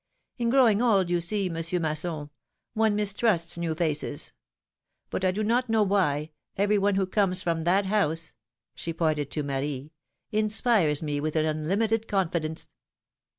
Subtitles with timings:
[0.39, 1.47] In growing old, you see.
[1.47, 2.31] Monsieur Masson,
[2.73, 4.33] one mistrusts new faces;
[5.11, 8.33] but, I do not know why, every one who comes from that house—
[8.73, 9.91] she pointed to Marie—
[10.41, 12.67] inspires me with an unlimited confidence.